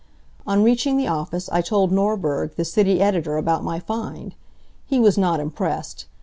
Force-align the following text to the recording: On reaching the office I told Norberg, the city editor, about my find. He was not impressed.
On 0.47 0.63
reaching 0.63 0.97
the 0.97 1.05
office 1.07 1.47
I 1.49 1.61
told 1.61 1.91
Norberg, 1.91 2.55
the 2.55 2.65
city 2.65 3.01
editor, 3.01 3.37
about 3.37 3.63
my 3.63 3.79
find. 3.79 4.33
He 4.87 4.99
was 4.99 5.15
not 5.15 5.39
impressed. 5.39 6.07